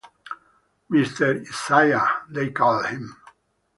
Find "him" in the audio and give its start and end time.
2.87-3.15